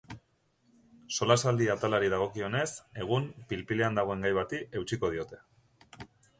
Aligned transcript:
Solasaldi 1.17 1.67
atalari 1.73 2.09
dagokionez, 2.15 2.65
egun 3.05 3.29
pil-pilean 3.53 4.01
dagoen 4.03 4.27
gai 4.29 4.35
bati 4.41 4.65
eutsiko 4.81 5.15
diote. 5.17 5.43